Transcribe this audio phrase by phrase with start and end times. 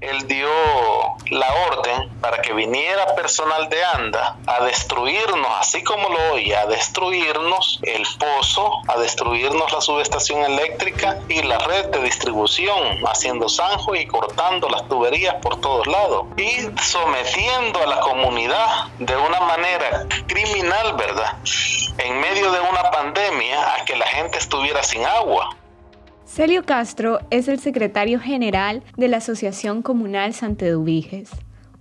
[0.00, 0.48] él dio
[1.30, 6.66] la orden para que viniera personal de ANDA a destruirnos, así como lo oye, a
[6.66, 13.94] destruirnos el pozo, a destruirnos la subestación eléctrica y la red de distribución, haciendo zanjo
[13.96, 20.06] y cortando las tuberías por todos lados y sometiendo a la comunidad de una manera
[20.26, 21.36] criminal, ¿verdad?
[21.98, 25.57] En medio de una pandemia a que la gente estuviera sin agua.
[26.28, 31.30] Celio Castro es el secretario general de la Asociación Comunal Santedubiges,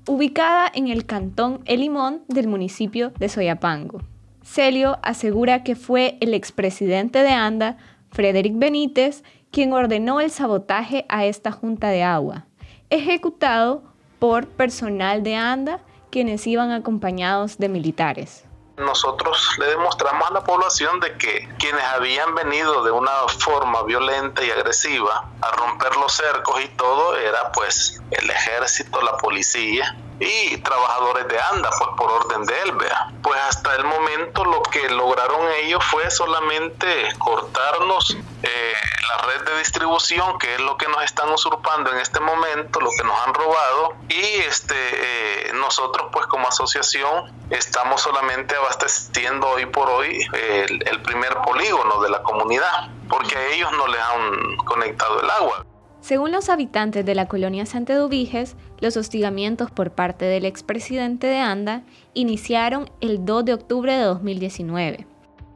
[0.07, 3.99] ubicada en el cantón El Limón del municipio de Soyapango.
[4.41, 7.77] Celio asegura que fue el expresidente de ANDA,
[8.09, 12.47] Frederic Benítez, quien ordenó el sabotaje a esta junta de agua,
[12.89, 13.83] ejecutado
[14.17, 18.46] por personal de ANDA quienes iban acompañados de militares
[18.77, 24.43] nosotros le demostramos a la población de que quienes habían venido de una forma violenta
[24.43, 30.57] y agresiva a romper los cercos y todo era pues el ejército, la policía y
[30.57, 33.11] trabajadores de ANDA, pues por orden de él, vea.
[33.27, 36.87] Pues hasta el momento lo que lograron ellos fue solamente
[37.19, 38.73] cortarnos eh,
[39.09, 42.89] la red de distribución, que es lo que nos están usurpando en este momento, lo
[42.97, 49.65] que nos han robado, y este eh, nosotros pues como asociación estamos solamente abasteciendo hoy
[49.65, 54.55] por hoy el, el primer polígono de la comunidad, porque a ellos no les han
[54.65, 55.65] conectado el agua.
[56.07, 61.83] Según los habitantes de la colonia Santedubiges, los hostigamientos por parte del expresidente de ANDA
[62.13, 65.05] iniciaron el 2 de octubre de 2019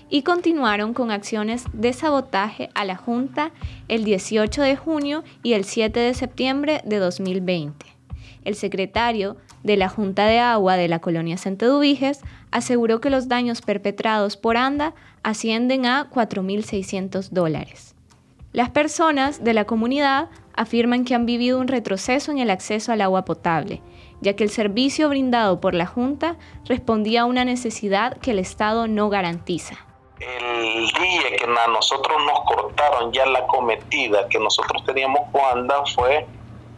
[0.09, 3.53] y continuaron con acciones de sabotaje a la Junta
[3.87, 7.85] el 18 de junio y el 7 de septiembre de 2020.
[8.43, 12.19] El secretario de la Junta de Agua de la colonia Santedubiges
[12.51, 17.95] aseguró que los daños perpetrados por ANDA ascienden a 4.600 dólares.
[18.53, 22.99] Las personas de la comunidad afirman que han vivido un retroceso en el acceso al
[22.99, 23.81] agua potable,
[24.19, 26.35] ya que el servicio brindado por la Junta
[26.65, 29.77] respondía a una necesidad que el Estado no garantiza.
[30.19, 36.27] El día que a nosotros nos cortaron ya la cometida que nosotros teníamos cuando fue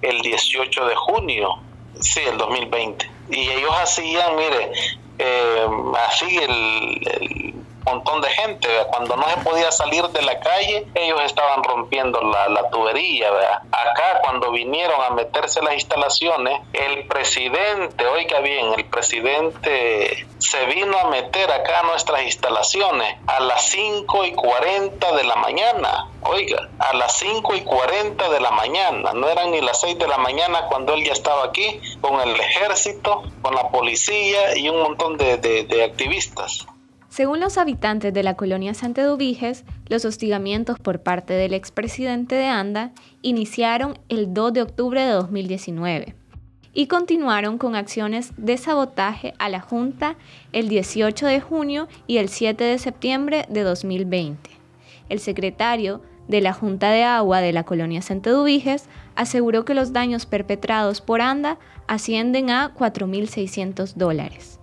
[0.03, 1.55] el 18 de junio,
[1.99, 3.09] sí, el 2020.
[3.31, 4.71] Y ellos hacían, mire,
[5.17, 5.67] eh,
[6.07, 7.42] así el
[7.85, 8.67] montón de gente.
[8.89, 13.27] Cuando no se podía salir de la calle, ellos estaban rompiendo la, tubería.
[13.71, 20.97] Acá, cuando vinieron a meterse las instalaciones, el presidente, oiga bien, el presidente se vino
[20.97, 26.09] a meter acá a nuestras instalaciones a las 5 y 40 de la mañana.
[26.21, 30.07] Oiga, a las 5 y 40 de la mañana, no eran ni las 6 de
[30.07, 34.81] la mañana cuando él ya estaba aquí con el ejército, con la policía y un
[34.81, 36.65] montón de, de activistas.
[37.13, 42.91] Según los habitantes de la colonia Santedubiges, los hostigamientos por parte del expresidente de ANDA
[43.21, 46.15] iniciaron el 2 de octubre de 2019
[46.73, 50.15] y continuaron con acciones de sabotaje a la Junta
[50.53, 54.49] el 18 de junio y el 7 de septiembre de 2020.
[55.07, 60.25] El secretario de la Junta de Agua de la colonia Santedubiges aseguró que los daños
[60.25, 64.59] perpetrados por ANDA ascienden a 4.600 dólares.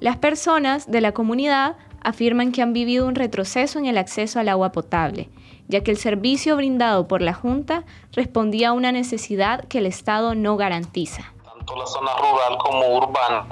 [0.00, 4.48] Las personas de la comunidad afirman que han vivido un retroceso en el acceso al
[4.48, 5.30] agua potable,
[5.68, 10.34] ya que el servicio brindado por la Junta respondía a una necesidad que el Estado
[10.34, 11.32] no garantiza
[11.74, 13.46] la zona rural como urbana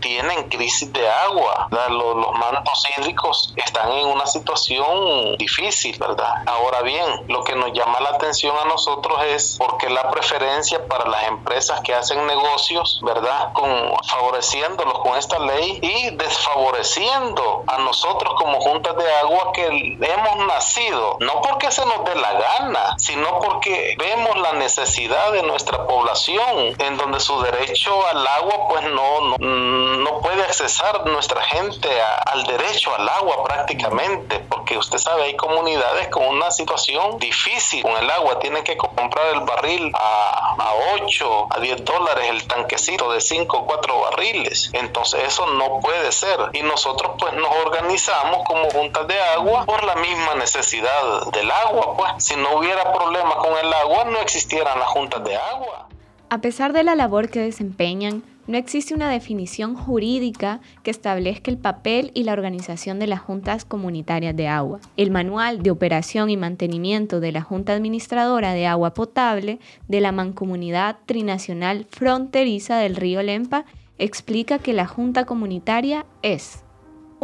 [0.00, 1.68] tienen crisis de agua.
[1.70, 6.42] Los, los, mantos hídricos están en una situación difícil, ¿verdad?
[6.46, 11.08] Ahora bien, lo que nos llama la atención a nosotros es porque la preferencia para
[11.08, 13.52] las empresas que hacen negocios, ¿verdad?
[13.54, 20.46] Con, favoreciéndolos con esta ley y desfavoreciendo a nosotros como juntas de agua que hemos
[20.46, 25.86] nacido, no porque se nos dé la gana, sino porque vemos la necesidad de nuestra
[25.86, 31.88] población en donde su derecho al agua pues no, no, puede accesar nuestra gente
[32.26, 37.82] al derecho al agua prácticamente, porque usted sabe, hay comunidades con una situación difícil.
[37.82, 42.46] Con el agua, tienen que comprar el barril a, a 8, a 10 dólares el
[42.46, 46.38] tanquecito de 5 o 4 barriles, entonces eso no puede ser.
[46.52, 51.96] Y nosotros pues nos organizamos como juntas de agua por la misma necesidad del agua,
[51.96, 52.24] pues.
[52.24, 55.88] Si no hubiera problema con el agua no existieran las juntas de agua.
[56.34, 61.58] A pesar de la labor que desempeñan, no existe una definición jurídica que establezca el
[61.58, 64.80] papel y la organización de las juntas comunitarias de agua.
[64.96, 70.10] El Manual de Operación y Mantenimiento de la Junta Administradora de Agua Potable de la
[70.10, 73.64] Mancomunidad Trinacional Fronteriza del Río Lempa
[73.98, 76.63] explica que la Junta Comunitaria es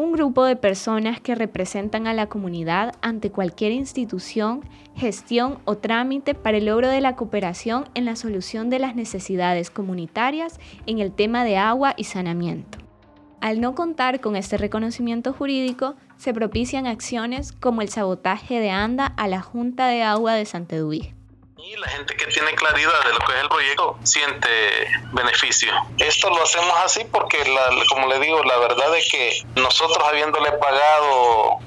[0.01, 4.65] un grupo de personas que representan a la comunidad ante cualquier institución,
[4.97, 9.71] gestión o trámite para el logro de la cooperación en la solución de las necesidades
[9.71, 12.79] comunitarias en el tema de agua y saneamiento.
[13.41, 19.07] Al no contar con este reconocimiento jurídico, se propician acciones como el sabotaje de ANDA
[19.07, 21.20] a la Junta de Agua de Santedubí.
[21.63, 24.49] Y la gente que tiene claridad de lo que es el proyecto siente
[25.13, 25.71] beneficio.
[25.99, 27.39] Esto lo hacemos así porque,
[27.89, 31.59] como le digo, la verdad es que nosotros habiéndole pagado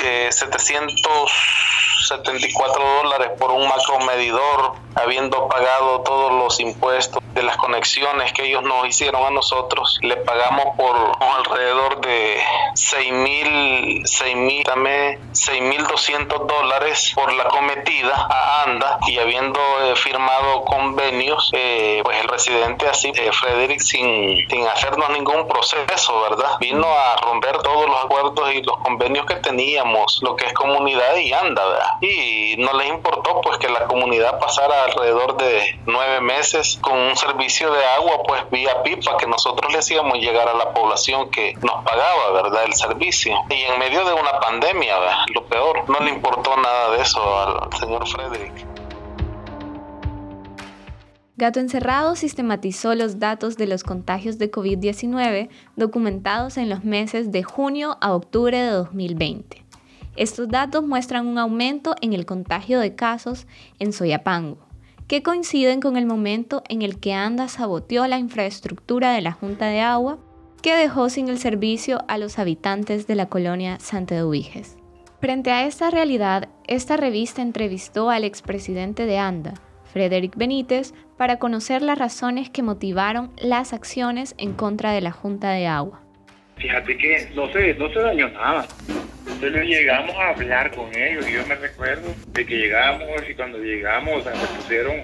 [0.00, 8.32] 774 eh, dólares por un macro medidor, habiendo pagado todos los impuestos de las conexiones
[8.32, 12.40] que ellos nos hicieron a nosotros, le pagamos por alrededor de
[12.74, 20.64] 6 mil, 6 mil, 6.200 dólares por la cometida a ANDA y habiendo eh, firmado
[20.64, 26.58] convenios, eh, pues el residente así, eh, Frederick, sin, sin hacernos ningún proceso, ¿verdad?
[26.60, 31.16] Vino a romper todos los acuerdos y los convenios que teníamos, lo que es comunidad
[31.16, 31.90] y ANDA, ¿verdad?
[32.00, 37.16] Y no les importó pues que la comunidad pasara alrededor de nueve meses con un
[37.16, 41.54] servicio de agua pues vía pipa que nosotros le hacíamos llegar a la población que
[41.62, 42.64] nos pagaba, ¿verdad?
[42.64, 43.34] El servicio.
[43.50, 44.96] Y en medio de una pandemia,
[45.34, 48.66] lo peor, no le importó nada de eso al señor Frederick.
[51.36, 57.44] Gato Encerrado sistematizó los datos de los contagios de COVID-19 documentados en los meses de
[57.44, 59.64] junio a octubre de 2020.
[60.16, 63.46] Estos datos muestran un aumento en el contagio de casos
[63.78, 64.58] en Soyapango,
[65.08, 69.66] que coinciden con el momento en el que ANDA saboteó la infraestructura de la Junta
[69.66, 70.18] de Agua,
[70.62, 74.76] que dejó sin el servicio a los habitantes de la colonia Santa Eduviges.
[75.20, 79.54] Frente a esta realidad, esta revista entrevistó al expresidente de ANDA,
[79.92, 85.50] Frederick Benítez, para conocer las razones que motivaron las acciones en contra de la Junta
[85.50, 86.02] de Agua.
[86.56, 87.50] Fíjate que no
[87.92, 88.68] se dañó nada.
[89.40, 93.58] Entonces llegamos a hablar con ellos y yo me recuerdo de que llegamos y cuando
[93.58, 94.96] llegamos se pusieron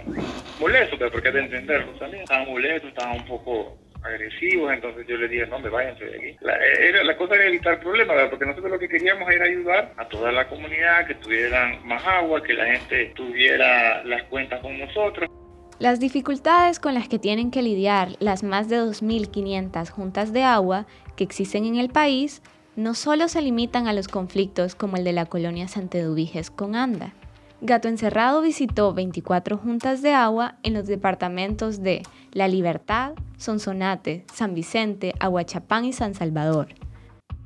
[0.58, 1.86] molestos, pero porque de entender,
[2.20, 6.36] estaban molestos, estaban un poco agresivos, entonces yo les dije, no, me váyanse de aquí.
[6.40, 10.08] La, era, la cosa era evitar problemas, porque nosotros lo que queríamos era ayudar a
[10.08, 15.30] toda la comunidad, que tuvieran más agua, que la gente tuviera las cuentas con nosotros.
[15.78, 20.86] Las dificultades con las que tienen que lidiar las más de 2.500 juntas de agua
[21.14, 22.42] que existen en el país
[22.76, 27.12] no solo se limitan a los conflictos como el de la colonia Santedubiges con Anda.
[27.60, 34.54] Gato Encerrado visitó 24 juntas de agua en los departamentos de La Libertad, Sonsonate, San
[34.54, 36.68] Vicente, Aguachapán y San Salvador.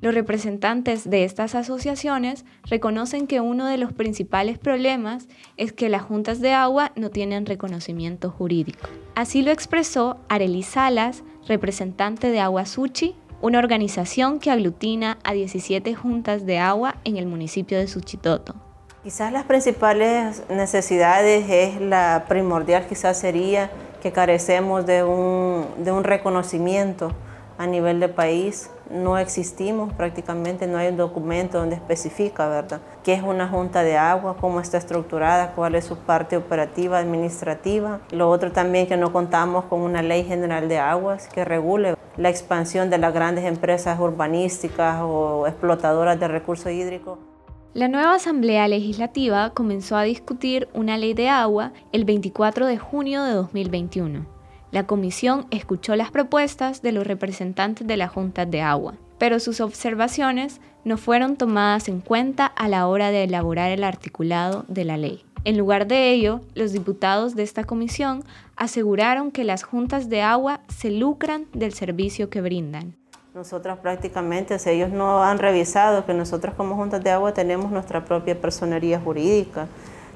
[0.01, 5.27] Los representantes de estas asociaciones reconocen que uno de los principales problemas
[5.57, 8.89] es que las juntas de agua no tienen reconocimiento jurídico.
[9.17, 15.95] Así lo expresó Arely Salas, representante de Agua Suchi una organización que aglutina a 17
[15.95, 18.55] juntas de agua en el municipio de Suchitoto.
[19.05, 23.71] Quizás las principales necesidades es la primordial, quizás sería
[24.03, 27.13] que carecemos de un, de un reconocimiento
[27.59, 28.71] a nivel de país.
[28.91, 33.97] No existimos prácticamente, no hay un documento donde especifica, ¿verdad?, qué es una junta de
[33.97, 38.01] agua, cómo está estructurada, cuál es su parte operativa, administrativa.
[38.11, 42.29] Lo otro también que no contamos con una ley general de aguas que regule la
[42.29, 47.19] expansión de las grandes empresas urbanísticas o explotadoras de recursos hídricos.
[47.75, 53.23] La nueva Asamblea Legislativa comenzó a discutir una ley de agua el 24 de junio
[53.23, 54.27] de 2021.
[54.73, 59.61] La comisión escuchó las propuestas de los representantes de la Junta de Agua, pero sus
[59.61, 64.97] observaciones no fueron tomadas en cuenta a la hora de elaborar el articulado de la
[64.97, 65.25] ley.
[65.45, 68.25] En lugar de ello, los diputados de esta comisión
[68.57, 72.97] aseguraron que las juntas de agua se lucran del servicio que brindan.
[73.35, 78.05] Nosotros prácticamente, si ellos no han revisado que nosotros como juntas de agua tenemos nuestra
[78.05, 79.69] propia personería jurídica,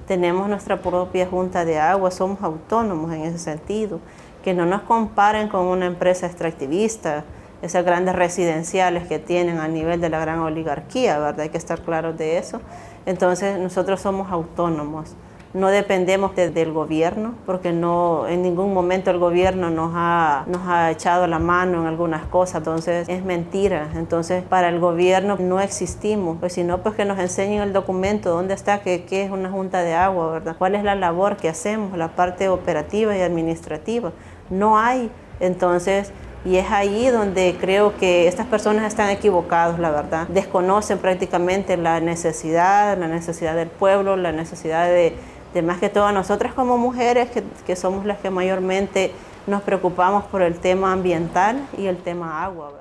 [0.08, 4.00] tenemos nuestra propia junta de agua, somos autónomos en ese sentido,
[4.42, 7.24] que no nos comparen con una empresa extractivista,
[7.62, 11.40] esas grandes residenciales que tienen a nivel de la gran oligarquía, ¿verdad?
[11.40, 12.60] Hay que estar claros de eso.
[13.06, 15.14] Entonces nosotros somos autónomos,
[15.54, 20.90] no dependemos del gobierno, porque no, en ningún momento el gobierno nos ha, nos ha
[20.90, 23.90] echado la mano en algunas cosas, entonces es mentira.
[23.94, 28.30] Entonces para el gobierno no existimos, pues si no, pues que nos enseñen el documento,
[28.30, 30.56] dónde está, qué, qué es una junta de agua, ¿verdad?
[30.56, 34.12] ¿Cuál es la labor que hacemos, la parte operativa y administrativa?
[34.48, 35.10] No hay.
[35.40, 36.12] Entonces,
[36.44, 40.26] y es ahí donde creo que estas personas están equivocados, la verdad.
[40.28, 45.14] Desconocen prácticamente la necesidad, la necesidad del pueblo, la necesidad de,
[45.62, 47.28] más que todo nosotras como mujeres,
[47.64, 49.12] que, somos las que mayormente
[49.46, 52.72] nos preocupamos por el tema ambiental y el tema agua.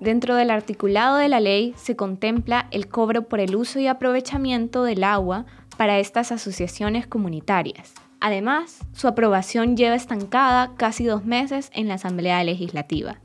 [0.00, 4.82] Dentro del articulado de la ley se contempla el cobro por el uso y aprovechamiento
[4.82, 5.44] del agua
[5.76, 7.92] para estas asociaciones comunitarias.
[8.20, 13.16] Además, su aprobación lleva estancada casi dos meses en la Asamblea Legislativa.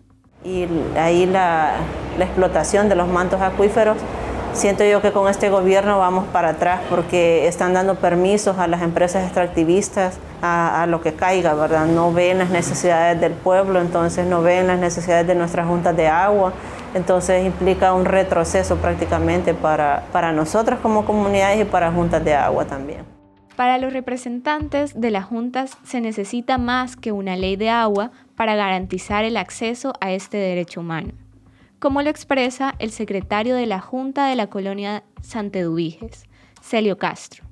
[0.43, 0.65] Y
[0.97, 1.75] ahí la,
[2.17, 3.97] explotación de los mantos acuíferos
[4.53, 8.83] Siento yo que con este gobierno vamos para atrás porque están dando permisos a las
[8.83, 11.87] empresas extractivistas a, a, lo que caiga, ¿verdad?
[11.87, 16.07] No ven las necesidades del pueblo, entonces no ven las necesidades de nuestras juntas de
[16.07, 16.53] agua,
[16.93, 22.63] entonces implica un retroceso prácticamente para, para nosotras como comunidades y para juntas de agua
[22.63, 23.14] también.
[23.55, 28.55] Para los representantes de las juntas se necesita más que una ley de agua para
[28.55, 31.13] garantizar el acceso a este derecho humano
[31.85, 36.25] como lo expresa el secretario de la Junta de la Colonia Santeduviges,
[36.59, 37.43] Celio Castro.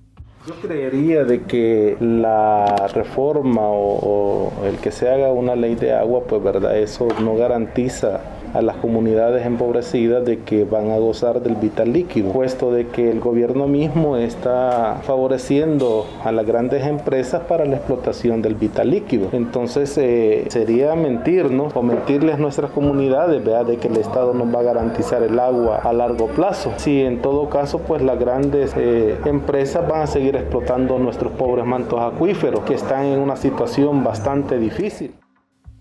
[0.48, 5.94] Yo creería de que la reforma o, o, el que se haga una ley de
[5.94, 8.22] agua, pues verdad, eso no garantiza
[8.54, 13.10] a las comunidades empobrecidas de que van a gozar del vital líquido, puesto de que
[13.10, 19.30] el gobierno mismo está favoreciendo a las grandes empresas para la explotación del vital líquido.
[19.32, 23.66] Entonces eh, sería mentirnos o mentirles a nuestras comunidades, ¿verdad?
[23.66, 26.74] de que el Estado nos va a garantizar el agua a largo plazo.
[26.78, 31.66] Si en todo caso pues las grandes eh, empresas van a seguir explotando nuestros pobres
[31.66, 35.14] mantos acuíferos que están en una situación bastante difícil.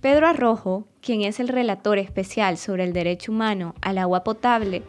[0.03, 4.83] Pedro Arrojo, quien es el relator especial sobre el derecho humano al agua potable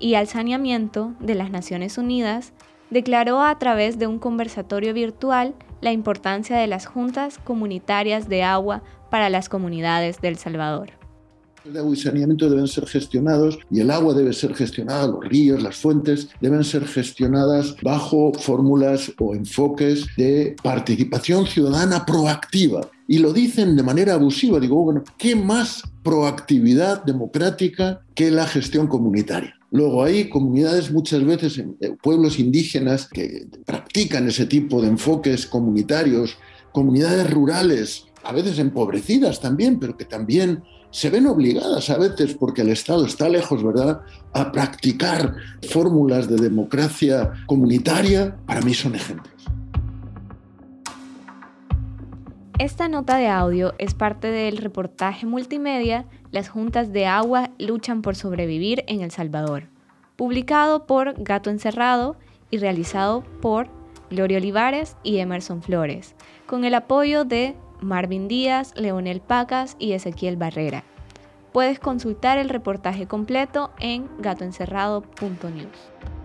[0.00, 2.52] y al saneamiento de las Naciones Unidas,
[2.90, 8.82] declaró a través de un conversatorio virtual la importancia de las juntas comunitarias de agua
[9.08, 10.90] para las comunidades del Salvador.
[11.64, 15.62] El agua y saneamiento deben ser gestionados y el agua debe ser gestionada, los ríos,
[15.62, 23.32] las fuentes deben ser gestionadas bajo fórmulas o enfoques de participación ciudadana proactiva y lo
[23.32, 24.60] dicen de manera abusiva.
[24.60, 29.54] Digo, bueno, ¿qué más proactividad democrática que la gestión comunitaria?
[29.70, 36.36] Luego hay comunidades muchas veces, en pueblos indígenas que practican ese tipo de enfoques comunitarios,
[36.72, 42.62] comunidades rurales, a veces empobrecidas también, pero que también se ven obligadas a veces, porque
[42.62, 44.00] el Estado está lejos, ¿verdad?,
[44.32, 45.34] a practicar
[45.68, 49.34] fórmulas de democracia comunitaria, para mí son ejemplos.
[52.58, 58.16] Esta nota de audio es parte del reportaje multimedia Las Juntas de Agua luchan por
[58.16, 59.64] sobrevivir en El Salvador,
[60.16, 62.16] publicado por Gato Encerrado
[62.50, 63.68] y realizado por
[64.08, 66.14] Gloria Olivares y Emerson Flores,
[66.46, 70.82] con el apoyo de Marvin Díaz, Leonel Pacas y Ezequiel Barrera.
[71.52, 76.15] Puedes consultar el reportaje completo en gatoencerrado.news.